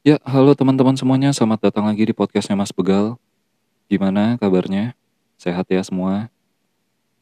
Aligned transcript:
Ya, 0.00 0.16
halo 0.24 0.56
teman-teman 0.56 0.96
semuanya, 0.96 1.28
selamat 1.28 1.68
datang 1.68 1.84
lagi 1.84 2.08
di 2.08 2.16
podcastnya 2.16 2.56
Mas 2.56 2.72
Begal. 2.72 3.20
Gimana 3.84 4.40
kabarnya? 4.40 4.96
Sehat 5.36 5.68
ya 5.68 5.84
semua? 5.84 6.32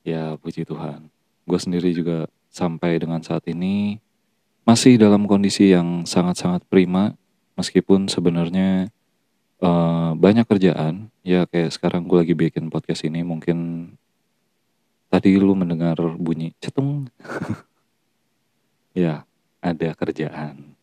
Ya, 0.07 0.39
puji 0.39 0.63
Tuhan. 0.63 1.11
Gue 1.43 1.59
sendiri 1.59 1.91
juga 1.91 2.31
sampai 2.55 3.03
dengan 3.03 3.19
saat 3.19 3.43
ini 3.51 3.99
masih 4.63 4.95
dalam 4.95 5.27
kondisi 5.27 5.75
yang 5.75 6.07
sangat-sangat 6.07 6.63
prima, 6.71 7.19
meskipun 7.59 8.07
sebenarnya 8.07 8.95
uh, 9.59 10.15
banyak 10.15 10.47
kerjaan. 10.47 11.11
Ya, 11.27 11.51
kayak 11.51 11.75
sekarang 11.75 12.07
gue 12.07 12.23
lagi 12.23 12.39
bikin 12.39 12.71
podcast 12.71 13.03
ini, 13.03 13.27
mungkin 13.27 13.91
tadi 15.11 15.35
lu 15.35 15.59
mendengar 15.59 15.99
bunyi 16.15 16.55
cetung. 16.63 17.11
ya, 19.03 19.27
ada 19.59 19.99
kerjaan 19.99 20.78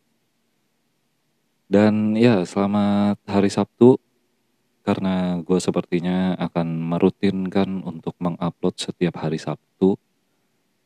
dan 1.65 2.13
ya 2.13 2.45
selamat 2.45 3.17
hari 3.25 3.49
Sabtu 3.49 3.97
karena 4.85 5.41
gue 5.41 5.57
sepertinya 5.57 6.37
akan 6.37 6.93
merutinkan 6.93 7.81
untuk 7.81 8.13
mengupload 8.21 8.77
setiap 8.77 9.17
hari 9.17 9.41
Sabtu. 9.41 9.97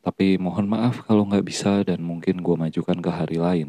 Tapi 0.00 0.40
mohon 0.40 0.64
maaf 0.72 1.04
kalau 1.04 1.28
nggak 1.28 1.44
bisa 1.44 1.84
dan 1.84 2.00
mungkin 2.00 2.40
gue 2.40 2.56
majukan 2.56 2.96
ke 2.96 3.10
hari 3.12 3.36
lain. 3.36 3.68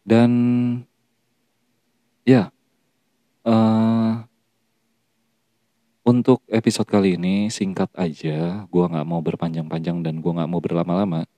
Dan 0.00 0.32
ya, 2.24 2.48
uh, 3.44 4.24
untuk 6.00 6.40
episode 6.48 6.88
kali 6.88 7.20
ini 7.20 7.52
singkat 7.52 7.92
aja, 7.92 8.64
gue 8.64 8.84
nggak 8.88 9.04
mau 9.04 9.20
berpanjang-panjang 9.20 10.00
dan 10.00 10.24
gue 10.24 10.32
nggak 10.32 10.48
mau 10.48 10.64
berlama-lama. 10.64 11.28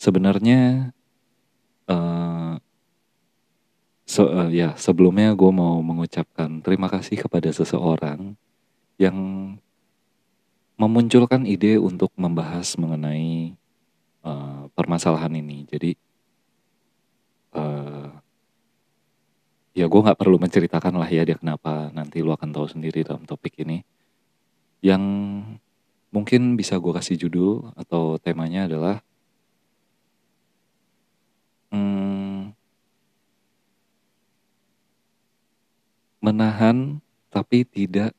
Sebenarnya 0.00 0.96
uh, 1.92 2.39
So, 4.10 4.26
uh, 4.26 4.50
ya, 4.50 4.74
sebelumnya 4.74 5.38
gue 5.38 5.52
mau 5.54 5.78
mengucapkan 5.86 6.58
terima 6.66 6.90
kasih 6.90 7.14
kepada 7.14 7.46
seseorang 7.54 8.34
yang 8.98 9.14
memunculkan 10.74 11.46
ide 11.46 11.78
untuk 11.78 12.10
membahas 12.18 12.74
mengenai 12.74 13.54
uh, 14.26 14.66
permasalahan 14.74 15.30
ini. 15.38 15.62
Jadi, 15.70 15.94
uh, 17.54 18.10
ya 19.78 19.86
gue 19.86 20.00
nggak 20.02 20.18
perlu 20.18 20.42
menceritakan 20.42 20.98
lah 20.98 21.06
ya 21.06 21.22
dia 21.22 21.38
kenapa. 21.38 21.94
Nanti 21.94 22.18
lu 22.18 22.34
akan 22.34 22.50
tahu 22.50 22.66
sendiri 22.66 23.06
dalam 23.06 23.22
topik 23.22 23.62
ini. 23.62 23.86
Yang 24.82 25.02
mungkin 26.10 26.58
bisa 26.58 26.82
gue 26.82 26.90
kasih 26.98 27.14
judul 27.14 27.70
atau 27.78 28.18
temanya 28.18 28.66
adalah 28.66 29.06
menahan 36.20 37.00
tapi 37.32 37.64
tidak 37.64 38.12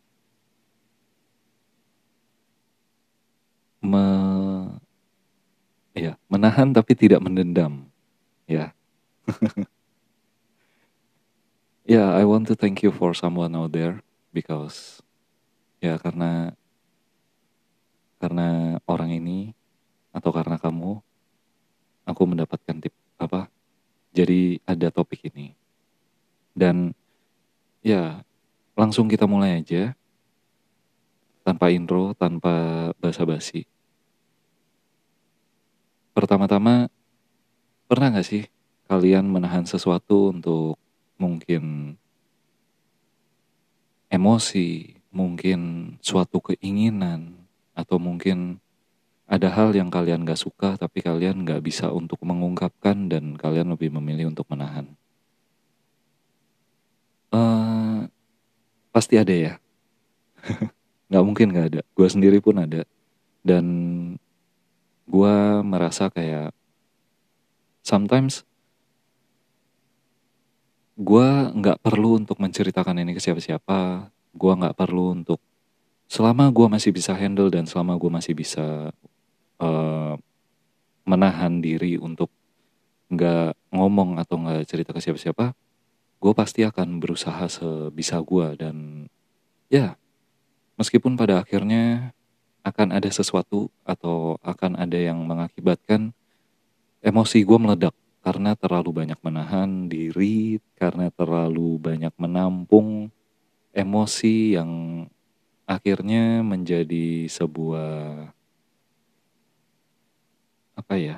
me 3.81 4.05
ya 5.93 6.17
menahan 6.29 6.73
tapi 6.73 6.93
tidak 6.97 7.21
mendendam 7.21 7.85
ya. 8.49 8.73
Ya 11.81 11.97
yeah, 11.97 12.09
I 12.13 12.29
want 12.29 12.45
to 12.45 12.53
thank 12.53 12.85
you 12.85 12.93
for 12.93 13.17
someone 13.17 13.57
out 13.57 13.73
there 13.73 14.05
because 14.29 15.01
ya 15.81 15.97
karena 15.97 16.53
karena 18.21 18.77
orang 18.85 19.17
ini 19.17 19.57
atau 20.13 20.29
karena 20.29 20.61
kamu 20.61 21.01
aku 22.05 22.21
mendapatkan 22.29 22.77
tip 22.85 22.93
apa 23.17 23.49
jadi 24.13 24.61
ada 24.67 24.93
topik 24.93 25.25
ini. 25.33 25.57
Dan 26.53 26.93
Ya, 27.81 28.21
langsung 28.77 29.09
kita 29.09 29.25
mulai 29.25 29.61
aja. 29.61 29.97
Tanpa 31.41 31.73
intro, 31.73 32.13
tanpa 32.13 32.89
basa-basi. 33.01 33.65
Pertama-tama, 36.13 36.85
pernah 37.89 38.13
gak 38.13 38.27
sih 38.29 38.45
kalian 38.85 39.25
menahan 39.25 39.65
sesuatu 39.65 40.29
untuk 40.29 40.77
mungkin 41.17 41.95
emosi, 44.11 45.01
mungkin 45.09 45.93
suatu 46.03 46.37
keinginan, 46.43 47.41
atau 47.73 47.97
mungkin 47.97 48.59
ada 49.31 49.47
hal 49.47 49.71
yang 49.71 49.87
kalian 49.87 50.27
gak 50.27 50.37
suka 50.37 50.75
tapi 50.75 50.99
kalian 50.99 51.47
gak 51.47 51.63
bisa 51.63 51.87
untuk 51.89 52.19
mengungkapkan 52.21 53.07
dan 53.07 53.39
kalian 53.39 53.71
lebih 53.71 53.87
memilih 53.95 54.27
untuk 54.29 54.43
menahan. 54.51 54.91
Uh, 57.31 58.11
pasti 58.91 59.15
ada 59.17 59.33
ya. 59.33 59.53
nggak 61.09 61.23
mungkin 61.25 61.47
nggak 61.51 61.67
ada. 61.75 61.81
Gue 61.95 62.07
sendiri 62.07 62.43
pun 62.43 62.59
ada. 62.59 62.83
Dan 63.41 63.65
gue 65.09 65.35
merasa 65.65 66.07
kayak 66.07 66.53
sometimes 67.81 68.45
gue 71.01 71.27
nggak 71.57 71.81
perlu 71.81 72.21
untuk 72.21 72.37
menceritakan 72.37 73.01
ini 73.01 73.17
ke 73.17 73.21
siapa-siapa. 73.23 74.11
Gue 74.31 74.53
nggak 74.53 74.77
perlu 74.77 75.17
untuk 75.17 75.41
selama 76.11 76.51
gue 76.51 76.67
masih 76.67 76.91
bisa 76.91 77.15
handle 77.15 77.47
dan 77.47 77.63
selama 77.63 77.95
gue 77.95 78.11
masih 78.11 78.35
bisa 78.35 78.91
uh, 79.63 80.13
menahan 81.07 81.63
diri 81.63 81.95
untuk 81.95 82.27
nggak 83.11 83.55
ngomong 83.75 84.19
atau 84.19 84.39
nggak 84.39 84.63
cerita 84.67 84.95
ke 84.95 85.03
siapa-siapa, 85.03 85.51
gue 86.21 86.33
pasti 86.37 86.61
akan 86.61 87.01
berusaha 87.01 87.49
sebisa 87.49 88.21
gue 88.21 88.47
dan 88.53 89.09
ya 89.73 89.97
meskipun 90.77 91.17
pada 91.17 91.41
akhirnya 91.41 92.13
akan 92.61 92.93
ada 92.93 93.09
sesuatu 93.09 93.73
atau 93.81 94.37
akan 94.45 94.77
ada 94.77 95.01
yang 95.01 95.17
mengakibatkan 95.25 96.13
emosi 97.01 97.41
gue 97.41 97.57
meledak 97.57 97.97
karena 98.21 98.53
terlalu 98.53 99.01
banyak 99.01 99.17
menahan 99.25 99.89
diri, 99.89 100.61
karena 100.77 101.09
terlalu 101.09 101.81
banyak 101.81 102.13
menampung 102.21 103.09
emosi 103.73 104.61
yang 104.61 104.71
akhirnya 105.65 106.45
menjadi 106.45 107.25
sebuah 107.25 108.29
apa 110.77 110.95
ya 111.01 111.17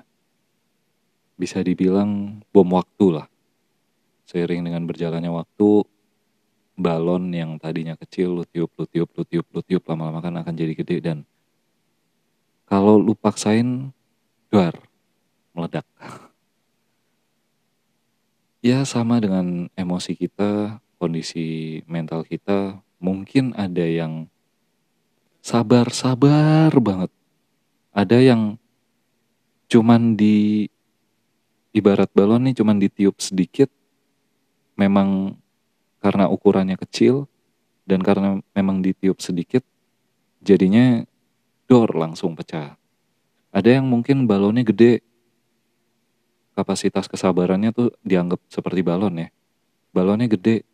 bisa 1.35 1.59
dibilang 1.59 2.39
bom 2.55 2.71
waktu 2.71 3.19
lah 3.19 3.27
Seiring 4.33 4.65
dengan 4.65 4.89
berjalannya 4.89 5.29
waktu, 5.29 5.85
balon 6.73 7.29
yang 7.29 7.61
tadinya 7.61 7.93
kecil 7.93 8.41
lu 8.41 8.43
tiup, 8.49 8.73
lu 8.73 8.89
tiup, 8.89 9.13
lu 9.13 9.21
tiup, 9.29 9.45
lu 9.53 9.61
tiup 9.61 9.85
lama-lama 9.85 10.25
kan 10.25 10.33
akan 10.41 10.57
jadi 10.57 10.73
gede 10.73 10.97
dan 11.05 11.17
kalau 12.65 12.97
lu 12.97 13.13
paksain 13.13 13.93
duar 14.49 14.73
meledak. 15.53 15.85
ya 18.73 18.81
sama 18.89 19.21
dengan 19.21 19.69
emosi 19.77 20.17
kita, 20.17 20.81
kondisi 20.97 21.85
mental 21.85 22.25
kita, 22.25 22.81
mungkin 22.97 23.53
ada 23.53 23.85
yang 23.85 24.25
sabar-sabar 25.45 26.73
banget. 26.81 27.13
Ada 27.93 28.17
yang 28.17 28.57
cuman 29.69 30.17
di 30.17 30.65
ibarat 31.69 32.09
balon 32.17 32.49
nih 32.49 32.57
cuman 32.57 32.81
ditiup 32.81 33.21
sedikit 33.21 33.69
memang 34.83 35.39
karena 36.03 36.27
ukurannya 36.27 36.75
kecil 36.75 37.31
dan 37.87 38.03
karena 38.03 38.43
memang 38.51 38.83
ditiup 38.83 39.23
sedikit 39.23 39.63
jadinya 40.43 41.07
door 41.67 41.95
langsung 41.95 42.35
pecah. 42.35 42.75
Ada 43.53 43.79
yang 43.79 43.87
mungkin 43.87 44.27
balonnya 44.27 44.67
gede. 44.67 44.99
Kapasitas 46.53 47.09
kesabarannya 47.09 47.73
tuh 47.73 47.89
dianggap 48.05 48.43
seperti 48.51 48.85
balon 48.85 49.25
ya. 49.25 49.29
Balonnya 49.95 50.29
gede. 50.29 50.67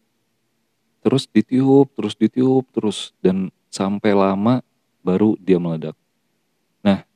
Terus 1.00 1.30
ditiup, 1.31 1.95
terus 1.95 2.16
ditiup, 2.19 2.68
terus 2.75 3.16
dan 3.24 3.54
sampai 3.72 4.12
lama 4.12 4.60
baru 5.06 5.39
dia 5.39 5.56
meledak. 5.56 5.95
Nah, 6.84 7.07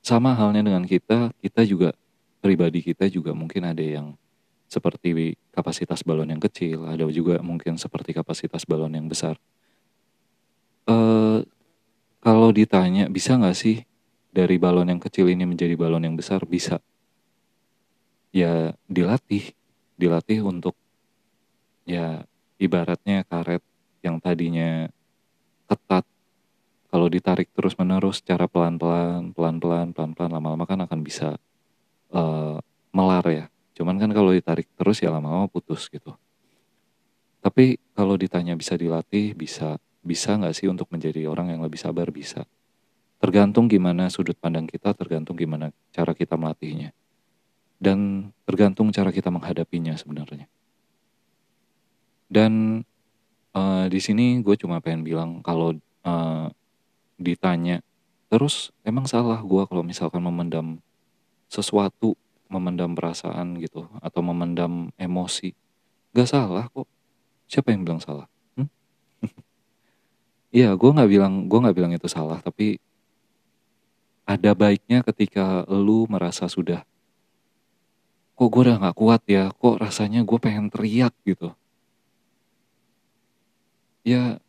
sama 0.00 0.32
halnya 0.32 0.64
dengan 0.64 0.84
kita, 0.88 1.32
kita 1.44 1.64
juga 1.68 1.92
pribadi 2.40 2.80
kita 2.80 3.04
juga 3.12 3.36
mungkin 3.36 3.68
ada 3.68 3.84
yang 3.84 4.16
seperti 4.70 5.34
kapasitas 5.50 6.06
balon 6.06 6.30
yang 6.30 6.38
kecil, 6.38 6.86
ada 6.86 7.02
juga 7.10 7.42
mungkin 7.42 7.74
seperti 7.74 8.14
kapasitas 8.14 8.62
balon 8.62 8.94
yang 8.94 9.10
besar. 9.10 9.34
Uh, 10.86 11.42
kalau 12.22 12.54
ditanya 12.54 13.10
bisa 13.10 13.34
nggak 13.34 13.58
sih 13.58 13.82
dari 14.30 14.62
balon 14.62 14.86
yang 14.86 15.02
kecil 15.02 15.26
ini 15.26 15.42
menjadi 15.42 15.74
balon 15.74 16.06
yang 16.06 16.14
besar? 16.14 16.46
Bisa. 16.46 16.78
Ya 18.30 18.78
dilatih, 18.86 19.50
dilatih 19.98 20.46
untuk 20.46 20.78
ya 21.82 22.22
ibaratnya 22.62 23.26
karet 23.26 23.66
yang 24.06 24.22
tadinya 24.22 24.86
ketat 25.66 26.06
kalau 26.94 27.10
ditarik 27.10 27.50
terus 27.50 27.74
menerus 27.74 28.22
secara 28.22 28.46
pelan 28.46 28.78
pelan 28.78 29.34
pelan 29.34 29.58
pelan 29.58 29.88
pelan 29.90 30.10
pelan 30.14 30.30
lama 30.30 30.54
lama 30.54 30.64
kan 30.66 30.78
akan 30.86 31.00
bisa 31.02 31.34
uh, 32.14 32.62
melar 32.94 33.26
ya 33.26 33.46
cuman 33.80 33.96
kan 33.96 34.12
kalau 34.12 34.36
ditarik 34.36 34.68
terus 34.76 35.00
ya 35.00 35.08
lama-lama 35.08 35.48
putus 35.48 35.88
gitu. 35.88 36.12
Tapi 37.40 37.80
kalau 37.96 38.20
ditanya 38.20 38.52
bisa 38.52 38.76
dilatih 38.76 39.32
bisa 39.32 39.80
bisa 40.04 40.36
nggak 40.36 40.52
sih 40.52 40.68
untuk 40.68 40.92
menjadi 40.92 41.24
orang 41.24 41.48
yang 41.48 41.64
lebih 41.64 41.80
sabar? 41.80 42.12
Bisa. 42.12 42.44
Tergantung 43.16 43.72
gimana 43.72 44.12
sudut 44.12 44.36
pandang 44.36 44.68
kita 44.68 44.92
tergantung 44.92 45.40
gimana 45.40 45.72
cara 45.96 46.12
kita 46.12 46.36
melatihnya. 46.36 46.92
Dan 47.80 48.28
tergantung 48.44 48.92
cara 48.92 49.08
kita 49.08 49.32
menghadapinya 49.32 49.96
sebenarnya. 49.96 50.44
Dan 52.28 52.84
uh, 53.56 53.88
di 53.88 54.00
sini 54.04 54.44
gue 54.44 54.60
cuma 54.60 54.84
pengen 54.84 55.08
bilang 55.08 55.40
kalau 55.40 55.72
uh, 56.04 56.52
ditanya 57.16 57.80
terus 58.28 58.68
emang 58.84 59.08
salah 59.08 59.40
gue 59.40 59.62
kalau 59.64 59.80
misalkan 59.80 60.20
memendam 60.20 60.76
sesuatu 61.48 62.14
memendam 62.50 62.92
perasaan 62.98 63.56
gitu 63.62 63.86
atau 64.02 64.20
memendam 64.20 64.90
emosi. 64.98 65.54
Gak 66.10 66.28
salah 66.28 66.66
kok. 66.68 66.90
Siapa 67.46 67.70
yang 67.70 67.86
bilang 67.86 68.02
salah? 68.02 68.26
Hmm? 68.58 68.68
Iya, 70.50 70.74
gue 70.74 70.90
nggak 70.90 71.06
bilang 71.06 71.46
gue 71.46 71.62
nggak 71.62 71.76
bilang 71.78 71.94
itu 71.94 72.10
salah, 72.10 72.42
tapi 72.42 72.82
ada 74.26 74.50
baiknya 74.50 75.06
ketika 75.06 75.62
lu 75.70 76.10
merasa 76.10 76.50
sudah. 76.50 76.82
Kok 78.34 78.50
gue 78.50 78.62
udah 78.66 78.82
nggak 78.82 78.98
kuat 78.98 79.22
ya, 79.30 79.54
kok 79.54 79.78
rasanya 79.78 80.26
gue 80.26 80.38
pengen 80.42 80.66
teriak 80.66 81.14
gitu. 81.22 81.54
Ya, 84.02 84.42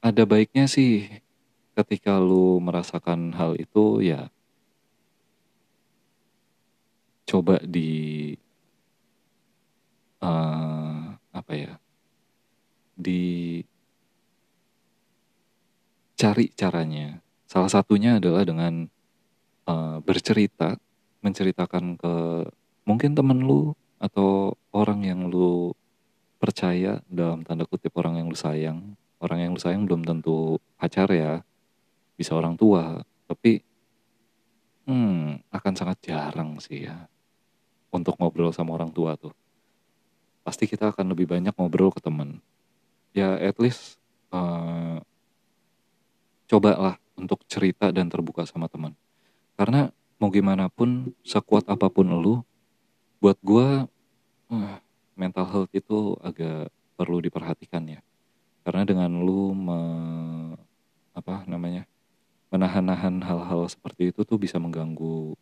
ada 0.00 0.22
baiknya 0.22 0.64
sih 0.70 1.10
ketika 1.76 2.16
lu 2.22 2.62
merasakan 2.62 3.34
hal 3.34 3.58
itu 3.58 4.00
ya 4.00 4.32
coba 7.26 7.58
di 7.66 8.30
uh, 10.22 11.18
apa 11.34 11.52
ya 11.52 11.74
di 12.96 13.60
cari 16.16 16.48
caranya. 16.54 17.20
Salah 17.44 17.68
satunya 17.68 18.16
adalah 18.16 18.46
dengan 18.46 18.88
uh, 19.68 19.98
bercerita 20.00 20.78
menceritakan 21.20 21.98
ke 22.00 22.14
mungkin 22.88 23.12
temen 23.12 23.44
lu 23.44 23.74
atau 23.98 24.54
orang 24.72 25.04
yang 25.04 25.28
lu 25.28 25.74
percaya 26.38 27.02
dalam 27.10 27.42
tanda 27.42 27.66
kutip 27.68 27.92
orang 27.98 28.22
yang 28.22 28.30
lu 28.32 28.38
sayang. 28.38 28.96
Orang 29.20 29.42
yang 29.42 29.52
lu 29.52 29.60
sayang 29.60 29.84
belum 29.84 30.06
tentu 30.06 30.62
pacar 30.78 31.10
ya 31.12 31.42
bisa 32.16 32.32
orang 32.32 32.56
tua. 32.56 33.04
Tapi 33.26 33.60
hmm 34.86 35.50
akan 35.50 35.74
sangat 35.74 35.98
jarang 36.06 36.62
sih 36.62 36.86
ya 36.86 37.10
untuk 37.96 38.14
ngobrol 38.20 38.52
sama 38.52 38.76
orang 38.76 38.92
tua 38.92 39.16
tuh. 39.16 39.32
Pasti 40.44 40.68
kita 40.68 40.92
akan 40.92 41.16
lebih 41.16 41.26
banyak 41.26 41.56
ngobrol 41.56 41.90
ke 41.90 41.98
temen. 41.98 42.38
Ya 43.16 43.34
at 43.40 43.56
least 43.56 43.96
uh, 44.30 45.00
cobalah 46.46 47.00
untuk 47.16 47.42
cerita 47.48 47.88
dan 47.90 48.12
terbuka 48.12 48.44
sama 48.44 48.68
teman 48.68 48.92
karena 49.56 49.88
mau 50.20 50.28
gimana 50.28 50.68
pun 50.68 51.12
sekuat 51.24 51.64
apa 51.66 51.88
pun 51.88 52.12
lu 52.12 52.44
buat 53.18 53.40
gue 53.40 53.88
uh, 54.52 54.76
mental 55.16 55.48
health 55.48 55.72
itu 55.72 56.14
agak 56.20 56.68
perlu 56.96 57.24
diperhatikan 57.24 57.84
ya. 57.88 58.00
Karena 58.60 58.84
dengan 58.84 59.08
lu 59.08 59.56
me, 59.56 59.80
apa 61.16 61.48
namanya 61.48 61.88
menahan-nahan 62.52 63.24
hal-hal 63.24 63.64
seperti 63.66 64.12
itu 64.12 64.22
tuh 64.28 64.36
bisa 64.36 64.60
mengganggu 64.60 65.34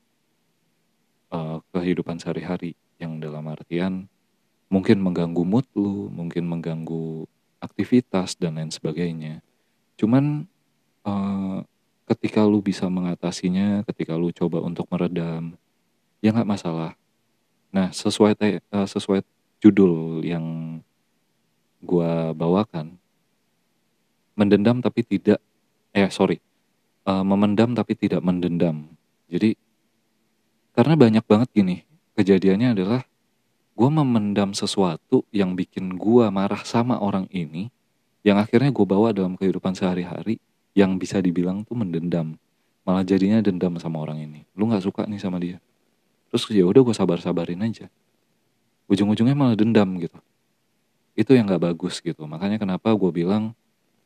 uh, 1.30 1.62
kehidupan 1.72 2.20
sehari-hari 2.20 2.74
yang 2.98 3.20
dalam 3.20 3.46
artian 3.48 4.08
mungkin 4.72 4.98
mengganggu 4.98 5.42
mood 5.46 5.66
lu, 5.78 6.10
mungkin 6.10 6.50
mengganggu 6.50 7.28
aktivitas 7.62 8.34
dan 8.36 8.58
lain 8.58 8.74
sebagainya. 8.74 9.40
Cuman 9.94 10.50
uh, 11.06 11.62
ketika 12.10 12.44
lu 12.44 12.60
bisa 12.60 12.90
mengatasinya, 12.90 13.86
ketika 13.88 14.18
lu 14.18 14.34
coba 14.34 14.60
untuk 14.60 14.90
meredam, 14.90 15.56
ya 16.20 16.34
nggak 16.34 16.48
masalah. 16.48 16.92
Nah 17.70 17.94
sesuai 17.94 18.34
te, 18.36 18.60
uh, 18.74 18.88
sesuai 18.88 19.22
judul 19.62 20.20
yang 20.26 20.78
gua 21.80 22.34
bawakan, 22.36 22.96
mendendam 24.36 24.82
tapi 24.82 25.06
tidak, 25.06 25.38
eh 25.94 26.10
sorry, 26.10 26.42
uh, 27.06 27.24
memendam 27.24 27.72
tapi 27.72 27.94
tidak 27.94 28.20
mendendam. 28.20 28.90
Jadi 29.30 29.56
karena 30.74 30.94
banyak 30.98 31.24
banget 31.24 31.48
gini 31.54 31.76
kejadiannya 32.18 32.74
adalah 32.74 33.02
gue 33.74 33.90
memendam 33.90 34.54
sesuatu 34.54 35.26
yang 35.34 35.58
bikin 35.58 35.98
gue 35.98 36.26
marah 36.30 36.62
sama 36.62 36.98
orang 37.02 37.26
ini 37.34 37.74
yang 38.24 38.40
akhirnya 38.40 38.72
gue 38.72 38.86
bawa 38.86 39.10
dalam 39.10 39.36
kehidupan 39.36 39.76
sehari-hari 39.76 40.40
yang 40.72 40.98
bisa 40.98 41.22
dibilang 41.22 41.62
tuh 41.62 41.78
mendendam. 41.78 42.34
Malah 42.82 43.04
jadinya 43.04 43.40
dendam 43.44 43.76
sama 43.76 44.00
orang 44.00 44.24
ini. 44.24 44.40
Lu 44.56 44.68
nggak 44.68 44.84
suka 44.84 45.04
nih 45.04 45.20
sama 45.20 45.36
dia. 45.38 45.60
Terus 46.32 46.48
ya 46.50 46.64
udah 46.64 46.82
gue 46.82 46.96
sabar-sabarin 46.96 47.62
aja. 47.62 47.86
Ujung-ujungnya 48.90 49.36
malah 49.36 49.56
dendam 49.56 49.96
gitu. 50.00 50.18
Itu 51.14 51.36
yang 51.36 51.46
nggak 51.48 51.62
bagus 51.62 52.02
gitu. 52.02 52.24
Makanya 52.26 52.58
kenapa 52.58 52.92
gue 52.92 53.10
bilang 53.12 53.52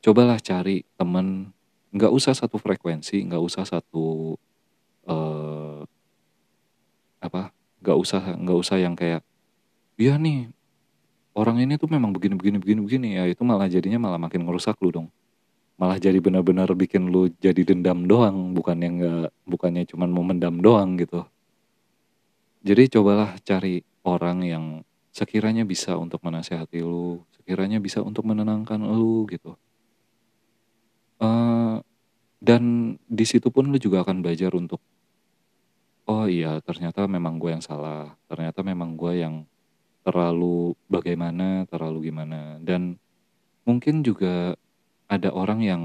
cobalah 0.05 0.39
cari 0.39 0.83
temen. 0.99 1.51
Nggak 1.89 2.13
usah 2.13 2.37
satu 2.37 2.61
frekuensi 2.61 3.25
nggak 3.25 3.41
usah 3.41 3.65
satu 3.65 4.37
uh, 5.09 5.48
apa 7.19 7.51
nggak 7.83 7.99
usah 7.99 8.23
nggak 8.39 8.59
usah 8.59 8.77
yang 8.83 8.95
kayak 8.99 9.23
iya 9.99 10.19
nih 10.19 10.51
orang 11.39 11.63
ini 11.63 11.79
tuh 11.79 11.87
memang 11.87 12.11
begini 12.11 12.35
begini 12.35 12.59
begini 12.59 12.81
begini. 12.83 13.09
Ya 13.23 13.25
itu 13.31 13.47
malah 13.47 13.71
jadinya 13.71 14.03
malah 14.03 14.19
makin 14.19 14.43
ngerusak 14.43 14.75
lu 14.83 14.91
dong. 14.91 15.09
Malah 15.79 16.03
jadi 16.03 16.19
benar-benar 16.19 16.75
bikin 16.75 17.07
lu 17.15 17.31
jadi 17.39 17.63
dendam 17.63 18.11
doang 18.11 18.51
bukan 18.51 18.77
yang 18.83 18.95
nggak 18.99 19.31
bukannya 19.47 19.87
cuma 19.87 20.11
mau 20.11 20.27
mendam 20.27 20.59
doang 20.59 20.99
gitu. 20.99 21.23
Jadi 22.67 22.99
cobalah 22.99 23.39
cari 23.47 23.87
orang 24.03 24.43
yang 24.43 24.65
sekiranya 25.15 25.63
bisa 25.63 25.95
untuk 25.95 26.19
menasehati 26.27 26.83
lu 26.83 27.23
sekiranya 27.39 27.79
bisa 27.79 28.03
untuk 28.03 28.27
menenangkan 28.27 28.83
lu 28.83 29.23
gitu. 29.31 29.55
Uh, 31.23 31.83
dan 32.43 32.95
di 33.07 33.27
situ 33.27 33.51
pun 33.51 33.71
lu 33.71 33.79
juga 33.79 34.03
akan 34.03 34.23
belajar 34.23 34.55
untuk 34.55 34.83
oh 36.19 36.27
iya 36.27 36.59
ternyata 36.59 37.07
memang 37.07 37.39
gue 37.39 37.55
yang 37.55 37.63
salah 37.63 38.19
ternyata 38.27 38.67
memang 38.67 38.99
gue 38.99 39.23
yang 39.23 39.47
terlalu 40.09 40.73
bagaimana, 40.89 41.69
terlalu 41.69 42.09
gimana. 42.09 42.57
Dan 42.65 42.97
mungkin 43.69 44.01
juga 44.01 44.57
ada 45.05 45.29
orang 45.37 45.61
yang 45.61 45.83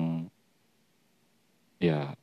ya 1.84 2.16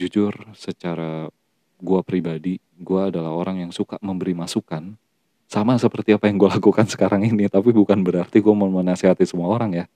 jujur 0.00 0.32
secara 0.56 1.28
gua 1.76 2.00
pribadi, 2.00 2.56
gua 2.80 3.12
adalah 3.12 3.36
orang 3.36 3.68
yang 3.68 3.72
suka 3.76 4.00
memberi 4.00 4.32
masukan. 4.32 4.96
Sama 5.44 5.76
seperti 5.76 6.16
apa 6.16 6.26
yang 6.32 6.40
gue 6.40 6.48
lakukan 6.56 6.88
sekarang 6.88 7.28
ini, 7.28 7.52
tapi 7.52 7.70
bukan 7.76 8.00
berarti 8.00 8.40
gue 8.40 8.54
mau 8.56 8.66
menasihati 8.66 9.28
semua 9.28 9.52
orang 9.52 9.84
ya. 9.84 9.86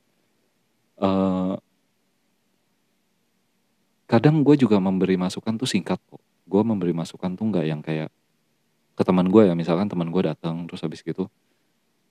Uh, 1.00 1.57
kadang 4.05 4.45
gue 4.45 4.61
juga 4.61 4.77
memberi 4.77 5.17
masukan 5.17 5.57
tuh 5.57 5.65
singkat 5.65 5.97
kok. 6.12 6.21
Gue 6.49 6.62
memberi 6.64 6.97
masukan 6.97 7.37
tuh 7.37 7.45
nggak 7.52 7.67
yang 7.69 7.81
kayak 7.85 8.09
ke 8.99 9.02
teman 9.07 9.31
gue 9.31 9.47
ya 9.47 9.55
misalkan 9.55 9.87
teman 9.87 10.11
gue 10.11 10.23
datang 10.26 10.67
terus 10.67 10.83
habis 10.83 11.07
gitu 11.07 11.31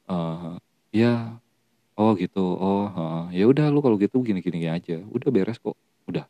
uh, 0.07 0.55
ya 0.95 1.35
oh 1.99 2.15
gitu 2.15 2.39
oh 2.39 2.87
uh, 2.87 3.25
ya 3.35 3.43
udah 3.43 3.67
lu 3.67 3.83
kalau 3.83 3.99
gitu 3.99 4.23
gini 4.23 4.39
gini 4.39 4.71
aja 4.71 5.03
udah 5.11 5.27
beres 5.27 5.59
kok 5.59 5.75
udah. 6.07 6.25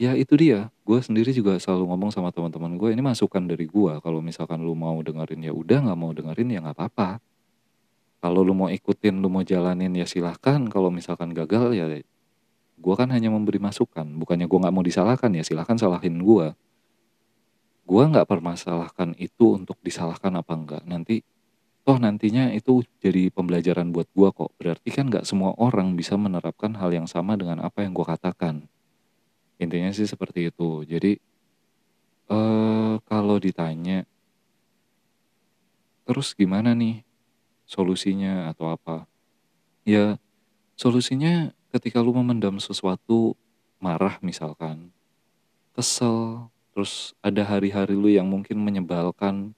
Ya 0.00 0.16
itu 0.16 0.32
dia. 0.32 0.72
Gue 0.88 1.04
sendiri 1.04 1.28
juga 1.36 1.60
selalu 1.60 1.92
ngomong 1.92 2.08
sama 2.08 2.32
teman-teman 2.32 2.80
gue 2.80 2.96
ini 2.96 3.04
masukan 3.04 3.44
dari 3.44 3.68
gue 3.68 3.92
kalau 4.00 4.24
misalkan 4.24 4.64
lu 4.64 4.72
mau 4.72 4.96
dengerin 5.04 5.44
ya 5.44 5.52
udah 5.52 5.84
nggak 5.84 5.98
mau 6.00 6.10
dengerin 6.16 6.48
ya 6.56 6.64
nggak 6.64 6.72
apa-apa. 6.72 7.20
Kalau 8.24 8.40
lu 8.40 8.56
mau 8.56 8.72
ikutin 8.72 9.20
lu 9.20 9.28
mau 9.28 9.44
jalanin 9.44 9.92
ya 9.92 10.08
silahkan. 10.08 10.64
Kalau 10.72 10.88
misalkan 10.88 11.36
gagal 11.36 11.76
ya 11.76 11.84
gue 12.80 12.94
kan 12.96 13.12
hanya 13.12 13.28
memberi 13.28 13.60
masukan 13.60 14.08
bukannya 14.16 14.48
gue 14.48 14.58
nggak 14.58 14.74
mau 14.74 14.84
disalahkan 14.84 15.30
ya 15.36 15.44
silahkan 15.44 15.76
salahin 15.76 16.16
gue 16.24 16.56
gue 17.84 18.02
nggak 18.08 18.24
permasalahkan 18.24 19.12
itu 19.20 19.60
untuk 19.60 19.76
disalahkan 19.84 20.32
apa 20.40 20.52
enggak 20.56 20.82
nanti 20.88 21.20
toh 21.90 21.96
nantinya 21.96 22.52
itu 22.52 22.84
jadi 23.00 23.32
pembelajaran 23.32 23.90
buat 23.90 24.06
gue 24.12 24.28
kok. 24.30 24.52
Berarti 24.60 24.88
kan 24.92 25.08
nggak 25.08 25.24
semua 25.24 25.56
orang 25.56 25.96
bisa 25.96 26.14
menerapkan 26.14 26.76
hal 26.76 26.92
yang 26.92 27.08
sama 27.08 27.34
dengan 27.34 27.58
apa 27.64 27.82
yang 27.82 27.96
gue 27.96 28.06
katakan. 28.06 28.68
Intinya 29.58 29.90
sih 29.92 30.08
seperti 30.08 30.52
itu. 30.52 30.84
Jadi 30.84 31.18
eh 32.30 32.94
kalau 33.02 33.36
ditanya 33.42 34.06
terus 36.06 36.30
gimana 36.38 36.78
nih 36.78 37.02
solusinya 37.66 38.54
atau 38.54 38.70
apa? 38.70 39.10
Ya 39.82 40.20
solusinya 40.78 41.50
ketika 41.70 42.02
lu 42.02 42.10
memendam 42.10 42.58
sesuatu 42.58 43.38
marah 43.78 44.18
misalkan 44.20 44.90
kesel 45.72 46.50
terus 46.74 47.14
ada 47.22 47.46
hari-hari 47.46 47.94
lu 47.94 48.10
yang 48.10 48.26
mungkin 48.26 48.58
menyebalkan 48.58 49.54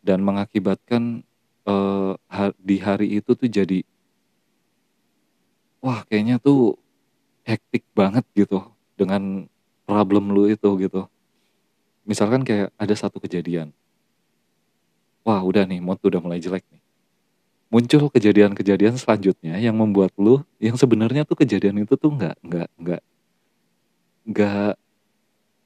dan 0.00 0.22
mengakibatkan 0.22 1.26
uh, 1.66 2.14
di 2.62 2.78
hari 2.78 3.18
itu 3.18 3.34
tuh 3.34 3.50
jadi 3.50 3.82
wah 5.82 6.06
kayaknya 6.06 6.38
tuh 6.38 6.78
hektik 7.42 7.82
banget 7.92 8.24
gitu 8.34 8.62
dengan 8.94 9.46
problem 9.88 10.36
lu 10.36 10.50
itu 10.52 10.68
gitu. 10.84 11.08
Misalkan 12.04 12.44
kayak 12.44 12.72
ada 12.76 12.94
satu 12.96 13.20
kejadian. 13.20 13.72
Wah 15.24 15.40
udah 15.44 15.64
nih 15.64 15.80
mood 15.80 16.00
udah 16.00 16.20
mulai 16.20 16.40
jelek 16.40 16.64
nih 16.72 16.80
muncul 17.68 18.08
kejadian-kejadian 18.08 18.96
selanjutnya 18.96 19.60
yang 19.60 19.76
membuat 19.76 20.12
lu 20.16 20.40
yang 20.56 20.76
sebenarnya 20.80 21.28
tuh 21.28 21.36
kejadian 21.36 21.84
itu 21.84 21.94
tuh 22.00 22.08
nggak 22.08 22.36
nggak 22.40 22.68
nggak 22.80 23.02
nggak 24.28 24.72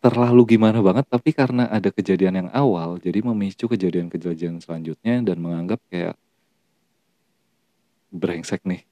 terlalu 0.03 0.59
gimana 0.59 0.83
banget 0.83 1.07
tapi 1.07 1.31
karena 1.31 1.71
ada 1.71 1.95
kejadian 1.95 2.43
yang 2.43 2.49
awal 2.51 2.99
jadi 2.99 3.23
memicu 3.23 3.71
kejadian-kejadian 3.71 4.59
selanjutnya 4.59 5.23
dan 5.23 5.39
menganggap 5.39 5.79
kayak 5.87 6.19
brengsek 8.13 8.61
nih. 8.69 8.85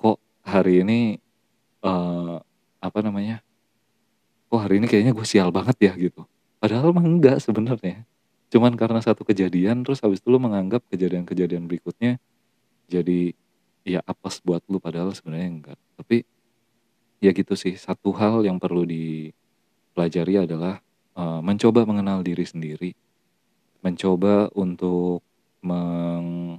Kok 0.00 0.16
hari 0.42 0.80
ini 0.80 1.20
uh, 1.84 2.40
apa 2.80 2.98
namanya 3.04 3.44
kok 4.48 4.60
hari 4.60 4.80
ini 4.80 4.86
kayaknya 4.88 5.12
gue 5.12 5.26
sial 5.28 5.52
banget 5.52 5.76
ya 5.78 5.92
gitu. 5.98 6.24
Padahal 6.56 6.94
mah 6.96 7.04
enggak 7.04 7.42
sebenarnya 7.44 8.08
cuman 8.52 8.76
karena 8.76 9.00
satu 9.00 9.24
kejadian 9.24 9.80
terus 9.80 10.04
habis 10.04 10.20
itu 10.20 10.28
lu 10.28 10.36
menganggap 10.36 10.84
kejadian-kejadian 10.92 11.64
berikutnya 11.64 12.20
jadi 12.92 13.32
ya 13.82 14.04
apes 14.04 14.44
buat 14.44 14.62
lu 14.68 14.78
padahal 14.78 15.16
sebenarnya 15.16 15.48
enggak. 15.48 15.78
Tapi 15.96 16.28
ya 17.24 17.30
gitu 17.32 17.54
sih. 17.56 17.74
Satu 17.80 18.12
hal 18.14 18.46
yang 18.46 18.60
perlu 18.60 18.86
di 18.86 19.30
pelajari 19.96 20.44
adalah 20.44 20.80
uh, 21.16 21.40
mencoba 21.40 21.88
mengenal 21.88 22.20
diri 22.20 22.44
sendiri, 22.46 22.92
mencoba 23.80 24.52
untuk 24.52 25.24
meng 25.62 26.58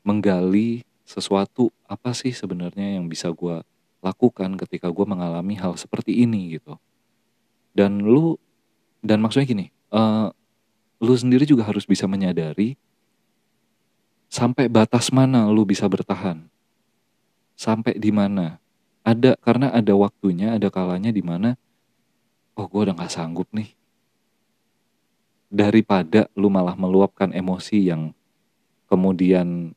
menggali 0.00 0.84
sesuatu 1.04 1.68
apa 1.84 2.16
sih 2.16 2.32
sebenarnya 2.32 2.96
yang 2.96 3.10
bisa 3.10 3.28
gue 3.34 3.60
lakukan 4.00 4.56
ketika 4.56 4.88
gue 4.88 5.04
mengalami 5.04 5.58
hal 5.60 5.76
seperti 5.76 6.24
ini 6.24 6.56
gitu. 6.56 6.78
Dan 7.76 8.00
lu 8.00 8.38
dan 9.04 9.20
maksudnya 9.20 9.48
gini, 9.48 9.66
uh, 9.92 10.32
lu 11.00 11.16
sendiri 11.16 11.48
juga 11.48 11.64
harus 11.64 11.88
bisa 11.88 12.04
menyadari 12.04 12.76
sampai 14.30 14.70
batas 14.70 15.10
mana 15.10 15.50
lu 15.50 15.66
bisa 15.66 15.88
bertahan, 15.90 16.46
sampai 17.58 17.98
di 17.98 18.14
mana. 18.14 18.62
Ada 19.00 19.34
karena 19.40 19.72
ada 19.72 19.96
waktunya, 19.96 20.54
ada 20.54 20.68
kalanya 20.68 21.08
di 21.08 21.24
mana 21.24 21.56
oh 22.60 22.68
gue 22.68 22.80
udah 22.84 22.94
gak 22.94 23.16
sanggup 23.16 23.48
nih. 23.56 23.72
Daripada 25.50 26.30
lu 26.36 26.52
malah 26.52 26.76
meluapkan 26.76 27.32
emosi 27.32 27.90
yang 27.90 28.12
kemudian 28.86 29.72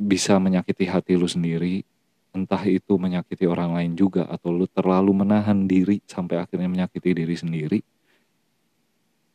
bisa 0.00 0.40
menyakiti 0.40 0.88
hati 0.88 1.14
lu 1.14 1.28
sendiri, 1.28 1.84
entah 2.32 2.64
itu 2.64 2.96
menyakiti 2.96 3.44
orang 3.44 3.76
lain 3.76 3.92
juga 3.94 4.24
atau 4.26 4.50
lu 4.50 4.64
terlalu 4.64 5.12
menahan 5.12 5.68
diri 5.68 6.00
sampai 6.08 6.40
akhirnya 6.40 6.66
menyakiti 6.66 7.12
diri 7.14 7.36
sendiri. 7.36 7.78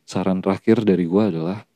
Saran 0.06 0.38
terakhir 0.38 0.86
dari 0.86 1.04
gue 1.10 1.22
adalah 1.22 1.66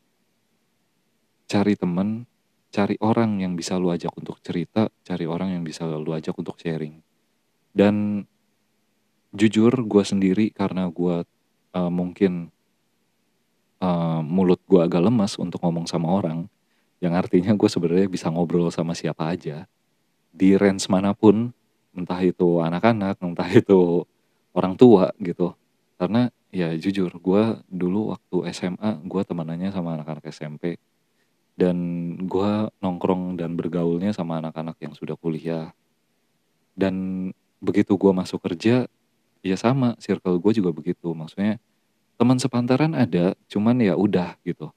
cari 1.50 1.74
temen, 1.74 2.30
cari 2.70 2.94
orang 3.02 3.42
yang 3.42 3.58
bisa 3.58 3.74
lu 3.74 3.90
ajak 3.90 4.14
untuk 4.14 4.38
cerita, 4.38 4.86
cari 5.02 5.26
orang 5.26 5.58
yang 5.58 5.66
bisa 5.66 5.82
lu 5.90 6.14
ajak 6.14 6.38
untuk 6.38 6.54
sharing. 6.62 7.02
Dan 7.74 8.22
jujur 9.34 9.74
gue 9.82 10.04
sendiri 10.06 10.54
karena 10.54 10.86
gue 10.86 11.26
uh, 11.74 11.90
mungkin 11.90 12.54
uh, 13.82 14.22
mulut 14.22 14.62
gue 14.66 14.78
agak 14.78 15.02
lemas 15.10 15.38
untuk 15.38 15.62
ngomong 15.62 15.86
sama 15.90 16.10
orang 16.10 16.46
yang 17.00 17.16
artinya 17.16 17.56
gue 17.56 17.68
sebenarnya 17.70 18.06
bisa 18.10 18.28
ngobrol 18.28 18.68
sama 18.68 18.92
siapa 18.92 19.30
aja 19.30 19.64
di 20.30 20.54
range 20.54 20.86
mana 20.86 21.16
pun 21.16 21.50
entah 21.96 22.20
itu 22.22 22.62
anak-anak 22.62 23.18
entah 23.18 23.50
itu 23.50 24.04
orang 24.54 24.74
tua 24.78 25.10
gitu 25.18 25.54
karena 25.98 26.30
ya 26.50 26.74
jujur 26.74 27.10
gue 27.10 27.42
dulu 27.70 28.14
waktu 28.14 28.50
SMA 28.54 29.02
gue 29.06 29.22
temanannya 29.22 29.70
sama 29.70 29.94
anak-anak 29.94 30.26
SMP 30.34 30.82
dan 31.54 31.76
gue 32.26 32.52
nongkrong 32.82 33.38
dan 33.38 33.54
bergaulnya 33.54 34.10
sama 34.10 34.40
anak-anak 34.40 34.80
yang 34.80 34.94
sudah 34.96 35.14
kuliah. 35.18 35.70
Dan 36.72 37.28
begitu 37.60 37.94
gue 38.00 38.12
masuk 38.16 38.40
kerja 38.40 38.88
ya 39.44 39.56
sama 39.56 39.92
circle 40.00 40.40
gue 40.40 40.52
juga 40.56 40.72
begitu. 40.72 41.12
Maksudnya 41.12 41.60
teman 42.16 42.40
sepantaran 42.40 42.96
ada 42.96 43.36
cuman 43.52 43.76
ya 43.80 43.94
udah 43.98 44.40
gitu. 44.42 44.72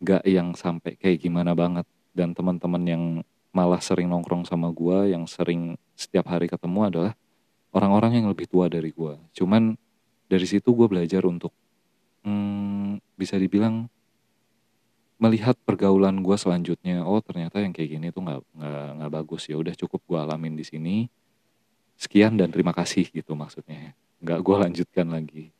Gak 0.00 0.24
yang 0.24 0.56
sampai 0.56 0.96
kayak 0.96 1.20
gimana 1.20 1.52
banget. 1.52 1.84
Dan 2.16 2.32
teman-teman 2.32 2.82
yang 2.88 3.04
malah 3.52 3.80
sering 3.84 4.08
nongkrong 4.08 4.48
sama 4.48 4.72
gue 4.72 5.12
yang 5.12 5.28
sering 5.28 5.76
setiap 5.92 6.28
hari 6.32 6.48
ketemu 6.48 6.80
adalah 6.88 7.12
orang-orang 7.72 8.22
yang 8.22 8.26
lebih 8.28 8.48
tua 8.48 8.68
dari 8.68 8.92
gue 8.92 9.16
cuman 9.36 9.76
dari 10.28 10.46
situ 10.46 10.70
gue 10.76 10.86
belajar 10.86 11.24
untuk 11.24 11.50
hmm, 12.22 13.00
bisa 13.16 13.40
dibilang 13.40 13.88
melihat 15.18 15.58
pergaulan 15.66 16.22
gue 16.22 16.36
selanjutnya. 16.38 17.02
Oh 17.02 17.18
ternyata 17.18 17.58
yang 17.58 17.74
kayak 17.74 17.98
gini 17.98 18.06
tuh 18.14 18.22
nggak 18.22 18.40
nggak 19.02 19.10
bagus. 19.10 19.50
Ya 19.50 19.58
udah 19.58 19.74
cukup 19.74 20.04
gue 20.06 20.18
alamin 20.20 20.54
di 20.54 20.62
sini. 20.62 20.96
Sekian 21.98 22.38
dan 22.38 22.54
terima 22.54 22.70
kasih 22.70 23.10
gitu 23.10 23.34
maksudnya. 23.34 23.98
Nggak 24.22 24.40
gue 24.46 24.56
lanjutkan 24.62 25.10
lagi. 25.10 25.50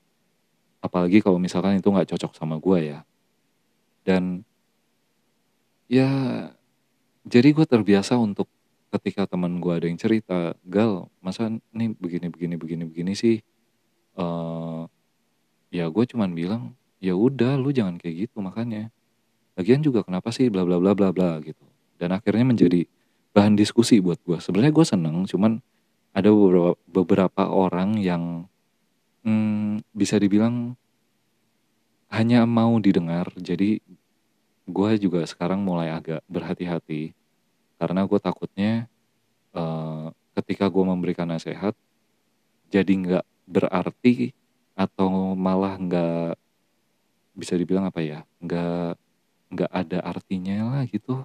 Apalagi 0.79 1.19
kalau 1.19 1.43
misalkan 1.43 1.83
itu 1.83 1.91
nggak 1.91 2.15
cocok 2.15 2.33
sama 2.39 2.63
gue 2.63 2.79
ya. 2.95 3.01
Dan 4.07 4.47
ya 5.91 6.09
jadi 7.27 7.51
gue 7.51 7.67
terbiasa 7.67 8.15
untuk 8.15 8.47
ketika 8.95 9.27
teman 9.27 9.59
gue 9.59 9.73
ada 9.75 9.87
yang 9.91 10.01
cerita 10.01 10.55
gal 10.65 11.13
masa 11.21 11.53
nih 11.75 11.93
begini 11.99 12.33
begini 12.33 12.55
begini 12.57 12.85
begini 12.89 13.13
sih 13.13 13.45
uh, 14.19 14.85
ya 15.71 15.87
gue 15.89 16.05
cuman 16.11 16.35
bilang 16.35 16.63
ya 16.99 17.15
udah 17.15 17.55
lu 17.57 17.71
jangan 17.71 17.97
kayak 17.97 18.29
gitu 18.29 18.43
makanya. 18.43 18.91
Lagian 19.55 19.83
juga 19.83 20.03
kenapa 20.07 20.31
sih 20.35 20.51
bla 20.51 20.63
bla 20.67 20.79
bla 20.83 20.93
bla 20.93 21.15
bla 21.15 21.39
gitu. 21.43 21.63
Dan 21.99 22.15
akhirnya 22.15 22.47
menjadi 22.47 22.87
bahan 23.33 23.55
diskusi 23.55 24.03
buat 24.03 24.19
gue 24.27 24.39
sebenarnya 24.43 24.73
gue 24.75 24.87
seneng 24.87 25.17
cuman 25.29 25.63
ada 26.11 26.31
beberapa, 26.35 26.75
beberapa 26.91 27.43
orang 27.47 28.01
yang 28.03 28.49
hmm, 29.23 29.87
bisa 29.95 30.19
dibilang 30.19 30.75
hanya 32.11 32.43
mau 32.49 32.75
didengar. 32.83 33.31
Jadi 33.39 33.79
gue 34.69 34.91
juga 35.01 35.25
sekarang 35.25 35.65
mulai 35.65 35.89
agak 35.89 36.21
berhati-hati 36.29 37.17
karena 37.81 38.05
gue 38.05 38.21
takutnya 38.21 38.91
uh, 39.57 40.13
ketika 40.37 40.69
gue 40.69 40.85
memberikan 40.85 41.25
nasihat 41.25 41.73
jadi 42.69 42.93
nggak 42.93 43.25
berarti 43.49 44.37
atau 44.77 45.33
malah 45.33 45.81
nggak 45.81 46.37
bisa 47.33 47.57
dibilang 47.57 47.89
apa 47.89 48.05
ya 48.05 48.21
nggak 48.45 48.95
nggak 49.49 49.71
ada 49.73 49.99
artinya 50.05 50.57
lah 50.77 50.83
gitu 50.85 51.25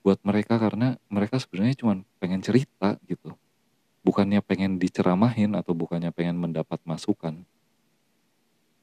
buat 0.00 0.18
mereka 0.24 0.56
karena 0.56 0.96
mereka 1.12 1.36
sebenarnya 1.36 1.76
cuma 1.78 2.00
pengen 2.18 2.40
cerita 2.40 2.96
gitu 3.06 3.36
bukannya 4.02 4.42
pengen 4.42 4.76
diceramahin 4.76 5.54
atau 5.54 5.72
bukannya 5.72 6.10
pengen 6.10 6.36
mendapat 6.36 6.82
masukan. 6.82 7.46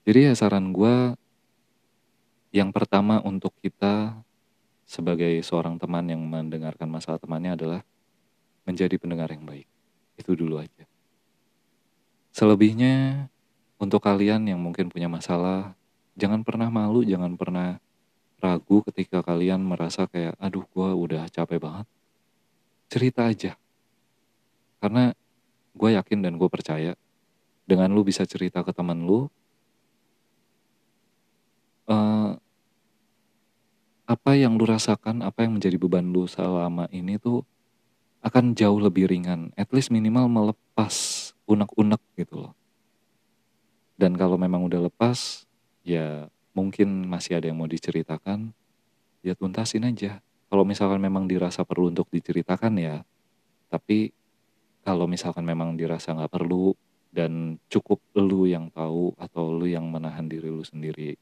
Jadi 0.08 0.32
ya 0.32 0.34
saran 0.34 0.72
gue 0.72 1.14
yang 2.56 2.74
pertama 2.74 3.22
untuk 3.22 3.54
kita 3.62 4.18
sebagai 4.90 5.38
seorang 5.46 5.78
teman 5.78 6.08
yang 6.10 6.24
mendengarkan 6.26 6.90
masalah 6.90 7.22
temannya 7.22 7.54
adalah 7.54 7.82
menjadi 8.66 8.98
pendengar 8.98 9.30
yang 9.30 9.46
baik. 9.46 9.70
Itu 10.18 10.34
dulu 10.34 10.58
aja. 10.58 10.89
Selebihnya 12.30 13.28
untuk 13.80 14.04
kalian 14.04 14.46
yang 14.46 14.60
mungkin 14.60 14.92
punya 14.92 15.08
masalah, 15.08 15.74
jangan 16.20 16.44
pernah 16.44 16.68
malu, 16.68 17.02
jangan 17.02 17.34
pernah 17.40 17.80
ragu 18.40 18.84
ketika 18.92 19.24
kalian 19.24 19.64
merasa 19.64 20.08
kayak, 20.08 20.36
aduh 20.40 20.64
gue 20.68 20.90
udah 20.92 21.28
capek 21.32 21.60
banget. 21.60 21.88
Cerita 22.90 23.30
aja, 23.30 23.54
karena 24.82 25.14
gue 25.76 25.90
yakin 25.94 26.20
dan 26.26 26.34
gue 26.40 26.50
percaya 26.50 26.98
dengan 27.70 27.94
lu 27.94 28.02
bisa 28.02 28.26
cerita 28.26 28.66
ke 28.66 28.74
teman 28.74 29.06
lu, 29.06 29.30
uh, 31.86 32.34
apa 34.10 34.32
yang 34.34 34.58
lu 34.58 34.66
rasakan, 34.66 35.22
apa 35.22 35.46
yang 35.46 35.60
menjadi 35.60 35.78
beban 35.78 36.10
lu 36.10 36.26
selama 36.26 36.90
ini 36.90 37.22
tuh 37.22 37.46
akan 38.26 38.58
jauh 38.58 38.82
lebih 38.82 39.06
ringan. 39.06 39.54
At 39.54 39.70
least 39.70 39.94
minimal 39.94 40.26
melepas 40.26 40.96
unek-unek 41.50 42.02
gitu 42.14 42.46
loh. 42.46 42.54
Dan 43.98 44.16
kalau 44.16 44.38
memang 44.38 44.64
udah 44.70 44.88
lepas, 44.88 45.50
ya 45.82 46.30
mungkin 46.54 47.10
masih 47.10 47.42
ada 47.42 47.50
yang 47.50 47.58
mau 47.58 47.68
diceritakan, 47.68 48.54
ya 49.26 49.34
tuntasin 49.34 49.90
aja. 49.90 50.22
Kalau 50.48 50.64
misalkan 50.64 51.02
memang 51.02 51.26
dirasa 51.26 51.66
perlu 51.66 51.92
untuk 51.92 52.08
diceritakan 52.14 52.74
ya, 52.80 52.96
tapi 53.68 54.16
kalau 54.86 55.06
misalkan 55.10 55.44
memang 55.44 55.76
dirasa 55.76 56.16
nggak 56.16 56.32
perlu 56.32 56.72
dan 57.10 57.58
cukup 57.68 58.00
lu 58.16 58.46
yang 58.46 58.70
tahu 58.70 59.18
atau 59.18 59.50
lu 59.50 59.66
yang 59.66 59.86
menahan 59.90 60.30
diri 60.30 60.50
lu 60.50 60.62
sendiri 60.62 61.18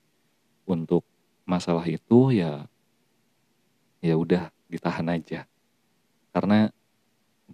untuk 0.67 1.07
masalah 1.47 1.87
itu 1.87 2.35
ya 2.35 2.67
ya 4.03 4.13
udah 4.19 4.51
ditahan 4.67 5.07
aja 5.07 5.47
karena 6.35 6.69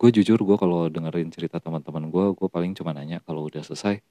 gue 0.04 0.12
jujur 0.20 0.36
gue 0.36 0.58
kalau 0.60 0.92
dengerin 0.92 1.32
cerita 1.32 1.64
teman-teman 1.64 2.12
gue 2.12 2.26
gue 2.36 2.48
paling 2.52 2.76
cuma 2.76 2.92
nanya 2.92 3.24
kalau 3.24 3.48
udah 3.48 3.64
selesai. 3.64 4.04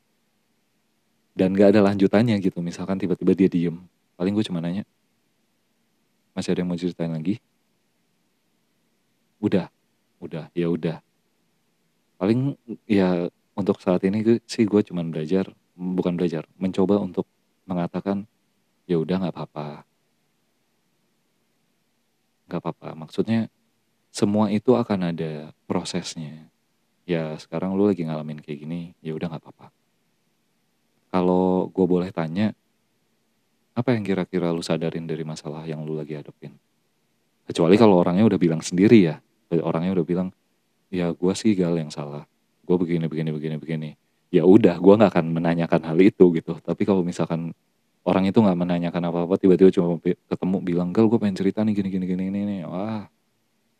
Dan 1.37 1.53
gak 1.53 1.77
ada 1.77 1.85
lanjutannya 1.85 2.41
gitu 2.41 2.65
misalkan 2.65 2.97
tiba-tiba 2.97 3.37
dia 3.37 3.53
diem 3.53 3.77
paling 4.17 4.33
gue 4.33 4.45
cuma 4.49 4.65
nanya 4.65 4.89
masih 6.33 6.57
ada 6.57 6.65
yang 6.65 6.73
mau 6.73 6.81
ceritain 6.81 7.13
lagi? 7.13 7.45
Udah 9.37 9.69
udah 10.17 10.49
ya 10.57 10.73
udah. 10.73 11.05
Paling 12.17 12.57
ya 12.89 13.29
untuk 13.53 13.77
saat 13.85 14.01
ini 14.09 14.41
sih 14.49 14.65
gue 14.65 14.81
cuman 14.81 15.13
belajar 15.13 15.53
bukan 15.77 16.17
belajar 16.17 16.49
mencoba 16.57 17.05
untuk 17.05 17.29
mengatakan 17.69 18.25
ya 18.89 18.97
udah 18.97 19.29
nggak 19.29 19.35
apa-apa. 19.37 19.85
Nggak 22.49 22.61
apa-apa 22.65 22.89
maksudnya 22.97 23.53
semua 24.13 24.53
itu 24.53 24.77
akan 24.77 25.17
ada 25.17 25.57
prosesnya. 25.65 26.53
Ya 27.09 27.33
sekarang 27.41 27.75
lu 27.75 27.89
lagi 27.89 28.05
ngalamin 28.05 28.45
kayak 28.45 28.69
gini 28.69 28.81
ya 29.01 29.17
udah 29.17 29.33
nggak 29.33 29.43
apa-apa. 29.43 29.73
Kalau 31.09 31.73
gue 31.73 31.87
boleh 31.89 32.13
tanya 32.13 32.53
apa 33.73 33.97
yang 33.97 34.05
kira-kira 34.05 34.53
lu 34.53 34.61
sadarin 34.61 35.09
dari 35.09 35.25
masalah 35.25 35.65
yang 35.65 35.81
lu 35.83 35.97
lagi 35.97 36.13
hadapin? 36.13 36.53
Kecuali 37.49 37.75
kalau 37.81 38.05
orangnya 38.05 38.29
udah 38.29 38.39
bilang 38.39 38.61
sendiri 38.61 39.01
ya. 39.01 39.17
Orangnya 39.49 39.97
udah 39.97 40.07
bilang 40.07 40.29
ya 40.93 41.09
gue 41.11 41.33
sih 41.33 41.57
gal 41.57 41.75
yang 41.81 41.89
salah. 41.89 42.29
Gue 42.69 42.77
begini 42.77 43.09
begini 43.09 43.33
begini 43.33 43.57
begini. 43.57 43.91
Ya 44.29 44.45
udah 44.45 44.77
gue 44.77 44.93
nggak 44.93 45.11
akan 45.13 45.27
menanyakan 45.33 45.89
hal 45.89 45.99
itu 46.05 46.37
gitu. 46.37 46.61
Tapi 46.61 46.85
kalau 46.85 47.01
misalkan 47.01 47.57
orang 48.05 48.29
itu 48.29 48.45
nggak 48.45 48.61
menanyakan 48.61 49.09
apa 49.09 49.19
apa 49.25 49.35
tiba-tiba 49.41 49.73
cuma 49.73 49.97
ketemu 50.05 50.57
bilang 50.61 50.89
gal 50.93 51.09
gue 51.09 51.17
pengen 51.17 51.37
cerita 51.41 51.65
nih 51.65 51.81
gini 51.81 51.89
gini 51.89 52.05
gini 52.05 52.25
nih. 52.29 52.61
Wah 52.69 53.09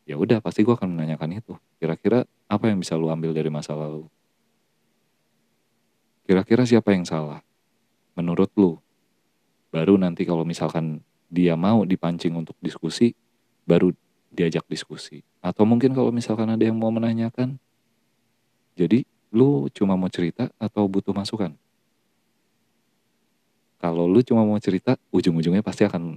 ya 0.09 0.19
udah 0.19 0.43
pasti 0.43 0.67
gue 0.67 0.75
akan 0.75 0.99
menanyakan 0.99 1.39
itu 1.39 1.55
kira-kira 1.79 2.27
apa 2.51 2.65
yang 2.71 2.83
bisa 2.83 2.99
lu 2.99 3.09
ambil 3.09 3.31
dari 3.31 3.49
masa 3.49 3.75
lalu 3.77 4.07
kira-kira 6.27 6.67
siapa 6.67 6.95
yang 6.95 7.07
salah 7.07 7.43
menurut 8.19 8.51
lu 8.59 8.79
baru 9.73 9.97
nanti 9.97 10.27
kalau 10.27 10.43
misalkan 10.45 11.01
dia 11.33 11.57
mau 11.57 11.87
dipancing 11.89 12.37
untuk 12.37 12.59
diskusi 12.61 13.17
baru 13.65 13.95
diajak 14.33 14.65
diskusi. 14.67 15.21
Atau 15.45 15.69
mungkin 15.69 15.93
kalau 15.93 16.11
misalkan 16.11 16.49
ada 16.49 16.65
yang 16.65 16.75
mau 16.75 16.89
menanyakan, 16.89 17.61
jadi 18.75 19.05
lu 19.29 19.69
cuma 19.77 19.95
mau 19.95 20.09
cerita 20.09 20.49
atau 20.57 20.89
butuh 20.89 21.13
masukan? 21.13 21.53
Kalau 23.83 24.09
lu 24.09 24.25
cuma 24.25 24.47
mau 24.47 24.57
cerita, 24.63 24.97
ujung-ujungnya 25.13 25.61
pasti 25.61 25.85
akan 25.85 26.17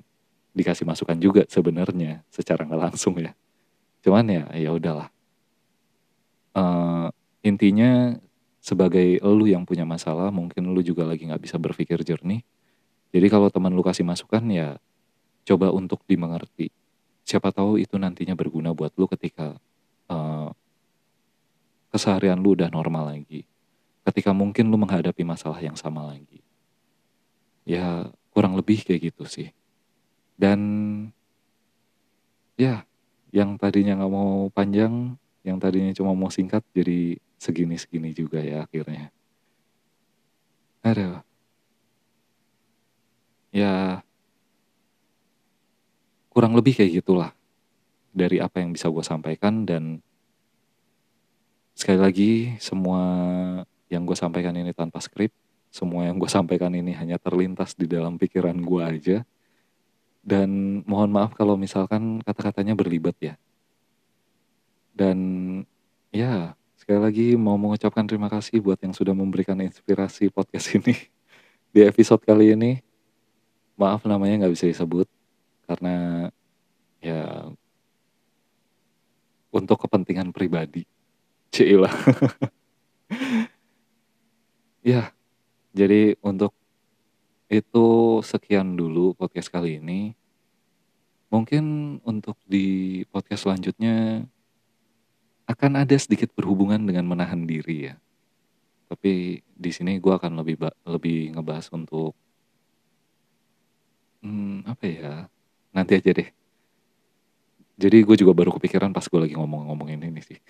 dikasih 0.55 0.87
masukan 0.87 1.17
juga 1.19 1.43
sebenarnya 1.51 2.23
secara 2.31 2.63
nggak 2.63 2.81
langsung 2.91 3.17
ya. 3.19 3.35
Cuman 4.05 4.29
ya 4.29 4.45
ya 4.53 4.69
udahlah. 4.69 5.09
Uh, 6.53 7.09
intinya 7.41 8.15
sebagai 8.61 9.17
lu 9.25 9.49
yang 9.49 9.65
punya 9.65 9.83
masalah, 9.83 10.29
mungkin 10.29 10.69
lu 10.69 10.85
juga 10.85 11.09
lagi 11.09 11.25
nggak 11.25 11.41
bisa 11.41 11.57
berpikir 11.57 12.05
jernih. 12.05 12.45
Jadi 13.09 13.27
kalau 13.33 13.49
teman 13.49 13.73
lu 13.73 13.81
kasih 13.81 14.05
masukan 14.05 14.45
ya 14.53 14.77
coba 15.45 15.73
untuk 15.73 16.05
dimengerti 16.05 16.69
siapa 17.25 17.49
tahu 17.49 17.81
itu 17.81 17.97
nantinya 17.97 18.37
berguna 18.37 18.71
buat 18.71 18.93
lu 18.95 19.09
ketika 19.09 19.57
uh, 20.07 20.53
keseharian 21.89 22.37
lu 22.37 22.53
udah 22.53 22.69
normal 22.69 23.09
lagi. 23.09 23.49
Ketika 24.05 24.29
mungkin 24.37 24.69
lu 24.69 24.77
menghadapi 24.77 25.25
masalah 25.25 25.57
yang 25.57 25.73
sama 25.73 26.05
lagi. 26.05 26.45
Ya 27.65 28.13
kurang 28.29 28.53
lebih 28.53 28.85
kayak 28.85 29.09
gitu 29.09 29.25
sih. 29.25 29.49
Dan 30.37 30.61
ya 32.53 32.85
yang 33.35 33.59
tadinya 33.59 33.99
nggak 33.99 34.13
mau 34.15 34.47
panjang, 34.47 35.19
yang 35.43 35.59
tadinya 35.59 35.91
cuma 35.91 36.15
mau 36.15 36.31
singkat 36.31 36.63
jadi 36.71 37.19
segini-segini 37.35 38.15
juga 38.15 38.39
ya 38.39 38.63
akhirnya. 38.63 39.11
Aduh. 40.87 41.19
Ya 43.51 44.03
kurang 46.31 46.55
lebih 46.55 46.75
kayak 46.79 47.03
gitulah 47.03 47.31
dari 48.15 48.39
apa 48.39 48.63
yang 48.63 48.71
bisa 48.71 48.87
gue 48.87 49.03
sampaikan 49.03 49.67
dan 49.67 49.99
sekali 51.75 51.99
lagi 51.99 52.31
semua 52.59 53.03
yang 53.91 54.07
gue 54.07 54.15
sampaikan 54.15 54.55
ini 54.55 54.71
tanpa 54.71 54.99
skrip 55.03 55.31
semua 55.71 56.07
yang 56.07 56.19
gue 56.19 56.27
sampaikan 56.31 56.71
ini 56.71 56.95
hanya 56.95 57.19
terlintas 57.19 57.75
di 57.75 57.87
dalam 57.87 58.15
pikiran 58.15 58.55
gue 58.55 58.81
aja 58.83 59.17
dan 60.25 60.81
mohon 60.89 61.13
maaf 61.13 61.37
kalau 61.37 61.53
misalkan 61.53 62.17
kata-katanya 62.25 62.73
berlibat 62.73 63.13
ya. 63.21 63.37
Dan 64.89 65.17
ya 66.09 66.57
sekali 66.73 66.97
lagi 66.97 67.27
mau 67.37 67.61
mengucapkan 67.61 68.09
terima 68.09 68.25
kasih 68.25 68.57
buat 68.57 68.81
yang 68.81 68.97
sudah 68.97 69.13
memberikan 69.13 69.53
inspirasi 69.61 70.33
podcast 70.33 70.73
ini. 70.73 70.97
Di 71.73 71.85
episode 71.85 72.25
kali 72.25 72.57
ini 72.57 72.81
maaf 73.77 74.01
namanya 74.09 74.43
nggak 74.43 74.55
bisa 74.57 74.65
disebut 74.65 75.05
karena 75.69 76.27
ya 77.05 77.45
untuk 79.53 79.77
kepentingan 79.85 80.33
pribadi. 80.33 80.89
Cila 81.53 81.87
ya 84.91 85.13
jadi 85.71 86.17
untuk 86.25 86.51
itu 87.49 88.19
sekian 88.25 88.73
dulu 88.73 89.13
podcast 89.13 89.49
kali 89.53 89.77
ini. 89.77 90.17
Mungkin 91.29 91.97
untuk 92.05 92.37
di 92.45 93.01
podcast 93.09 93.45
selanjutnya 93.45 94.23
akan 95.45 95.85
ada 95.85 95.95
sedikit 95.97 96.33
berhubungan 96.33 96.81
dengan 96.81 97.05
menahan 97.05 97.45
diri 97.45 97.91
ya. 97.91 97.95
Tapi 98.89 99.41
di 99.41 99.71
sini 99.73 99.97
gue 99.97 100.13
akan 100.13 100.41
lebih 100.41 100.61
lebih 100.85 101.33
ngebahas 101.37 101.69
untuk 101.73 102.13
hmm, 104.21 104.65
apa 104.65 104.83
ya 104.85 105.13
nanti 105.73 105.97
aja 105.97 106.11
deh. 106.13 106.29
Jadi 107.75 107.97
gue 108.07 108.15
juga 108.15 108.31
baru 108.31 108.55
kepikiran 108.55 108.95
pas 108.95 109.05
gue 109.05 109.19
lagi 109.19 109.35
ngomong-ngomongin 109.35 110.01
ini 110.01 110.21
sih. 110.21 110.39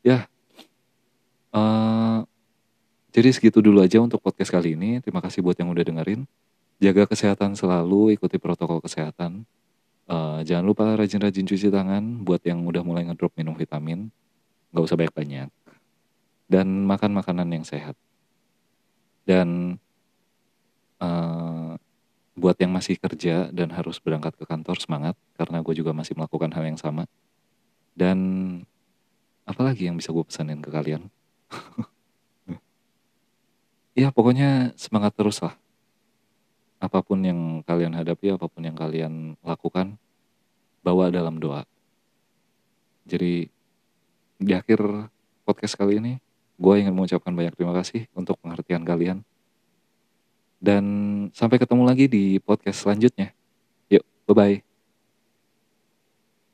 Ya 0.00 0.24
uh, 1.52 2.24
jadi 3.10 3.28
segitu 3.34 3.58
dulu 3.58 3.82
aja 3.82 3.98
untuk 3.98 4.22
podcast 4.22 4.54
kali 4.54 4.78
ini. 4.78 5.02
Terima 5.02 5.18
kasih 5.18 5.42
buat 5.42 5.58
yang 5.58 5.74
udah 5.74 5.82
dengerin. 5.82 6.30
Jaga 6.78 7.10
kesehatan 7.10 7.58
selalu 7.58 8.14
ikuti 8.14 8.38
protokol 8.38 8.78
kesehatan. 8.78 9.42
Uh, 10.06 10.42
jangan 10.46 10.64
lupa 10.66 10.86
rajin-rajin 10.94 11.46
cuci 11.46 11.70
tangan 11.70 12.22
buat 12.22 12.42
yang 12.46 12.62
udah 12.62 12.82
mulai 12.86 13.02
ngedrop 13.10 13.34
minum 13.34 13.58
vitamin. 13.58 14.14
Nggak 14.70 14.84
usah 14.86 14.96
banyak-banyak. 14.98 15.50
Dan 16.46 16.86
makan 16.86 17.10
makanan 17.18 17.50
yang 17.50 17.66
sehat. 17.66 17.98
Dan 19.26 19.78
uh, 21.02 21.74
buat 22.38 22.56
yang 22.62 22.70
masih 22.70 22.94
kerja 22.94 23.50
dan 23.50 23.74
harus 23.74 23.98
berangkat 23.98 24.38
ke 24.38 24.46
kantor 24.46 24.78
semangat. 24.78 25.18
Karena 25.34 25.58
gue 25.66 25.74
juga 25.74 25.90
masih 25.90 26.14
melakukan 26.14 26.54
hal 26.54 26.62
yang 26.62 26.78
sama. 26.78 27.10
Dan 27.90 28.18
apalagi 29.50 29.90
yang 29.90 29.98
bisa 29.98 30.14
gue 30.14 30.22
pesanin 30.22 30.62
ke 30.62 30.70
kalian 30.70 31.10
ya 33.96 34.08
pokoknya 34.14 34.74
semangat 34.78 35.14
terus 35.16 35.42
lah 35.42 35.54
apa 36.80 37.04
pun 37.04 37.20
yang 37.20 37.60
kalian 37.64 37.92
hadapi 37.92 38.32
apa 38.32 38.48
pun 38.48 38.64
yang 38.64 38.76
kalian 38.78 39.36
lakukan 39.44 40.00
bawa 40.80 41.12
dalam 41.12 41.36
doa 41.36 41.68
jadi 43.04 43.50
di 44.40 44.52
akhir 44.56 45.10
podcast 45.44 45.76
kali 45.76 46.00
ini 46.00 46.12
gue 46.60 46.74
ingin 46.76 46.92
mengucapkan 46.92 47.32
banyak 47.32 47.52
terima 47.56 47.76
kasih 47.76 48.08
untuk 48.16 48.40
pengertian 48.40 48.84
kalian 48.84 49.20
dan 50.60 50.84
sampai 51.32 51.56
ketemu 51.56 51.82
lagi 51.88 52.04
di 52.06 52.36
podcast 52.36 52.84
selanjutnya. 52.84 53.32
Yuk, 53.88 54.04
bye-bye. 54.28 54.69